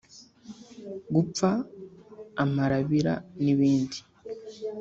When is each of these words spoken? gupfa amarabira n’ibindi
gupfa 1.13 1.49
amarabira 2.43 3.13
n’ibindi 3.43 3.97